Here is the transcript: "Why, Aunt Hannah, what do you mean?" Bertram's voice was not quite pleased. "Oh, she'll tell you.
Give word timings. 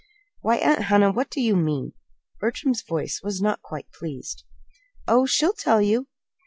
"Why, 0.39 0.55
Aunt 0.55 0.85
Hannah, 0.85 1.11
what 1.11 1.29
do 1.29 1.39
you 1.39 1.55
mean?" 1.55 1.93
Bertram's 2.39 2.81
voice 2.81 3.21
was 3.21 3.39
not 3.39 3.61
quite 3.61 3.91
pleased. 3.93 4.43
"Oh, 5.07 5.27
she'll 5.27 5.53
tell 5.53 5.79
you. 5.79 6.07